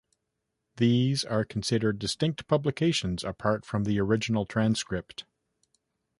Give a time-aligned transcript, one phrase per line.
[0.77, 5.25] These are considered distinct publications apart from the original "Transcript".